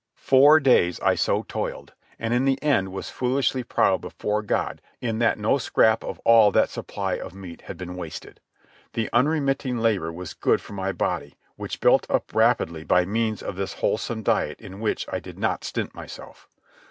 Four 0.17 0.59
days 0.59 0.99
I 1.01 1.13
so 1.13 1.43
toiled, 1.47 1.93
and 2.17 2.33
in 2.33 2.45
the 2.45 2.59
end 2.63 2.91
was 2.91 3.11
foolishly 3.11 3.61
proud 3.61 4.01
before 4.01 4.41
God 4.41 4.81
in 4.99 5.19
that 5.19 5.37
no 5.37 5.59
scrap 5.59 6.03
of 6.03 6.17
all 6.25 6.51
that 6.53 6.71
supply 6.71 7.17
of 7.19 7.35
meat 7.35 7.61
had 7.67 7.77
been 7.77 7.95
wasted. 7.95 8.39
The 8.93 9.11
unremitting 9.13 9.77
labour 9.77 10.11
was 10.11 10.33
good 10.33 10.59
for 10.59 10.73
my 10.73 10.91
body, 10.91 11.35
which 11.55 11.81
built 11.81 12.07
up 12.09 12.33
rapidly 12.33 12.83
by 12.83 13.05
means 13.05 13.43
of 13.43 13.57
this 13.57 13.73
wholesome 13.73 14.23
diet 14.23 14.59
in 14.59 14.79
which 14.79 15.05
I 15.11 15.19
did 15.19 15.37
not 15.37 15.63
stint 15.63 15.93
myself. 15.93 16.49